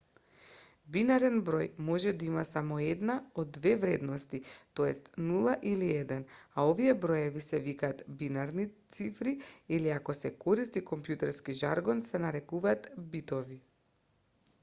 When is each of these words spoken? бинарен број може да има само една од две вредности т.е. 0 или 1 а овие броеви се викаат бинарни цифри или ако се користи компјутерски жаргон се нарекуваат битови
бинарен 0.93 1.35
број 1.49 1.65
може 1.89 2.13
да 2.23 2.25
има 2.27 2.45
само 2.51 2.79
една 2.93 3.15
од 3.43 3.51
две 3.57 3.73
вредности 3.83 4.39
т.е. 4.79 4.89
0 5.27 5.53
или 5.73 5.91
1 5.97 6.25
а 6.57 6.65
овие 6.71 6.95
броеви 7.05 7.45
се 7.49 7.61
викаат 7.69 8.03
бинарни 8.23 8.67
цифри 8.99 9.37
или 9.79 9.95
ако 9.99 10.19
се 10.23 10.35
користи 10.47 10.85
компјутерски 10.93 11.59
жаргон 11.63 12.05
се 12.11 12.23
нарекуваат 12.25 12.91
битови 13.17 13.61